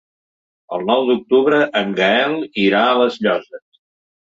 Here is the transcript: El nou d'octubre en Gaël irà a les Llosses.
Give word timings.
El 0.77 0.85
nou 0.87 1.05
d'octubre 1.11 1.61
en 1.83 1.95
Gaël 2.03 2.37
irà 2.67 2.85
a 2.91 3.01
les 3.05 3.23
Llosses. 3.25 3.67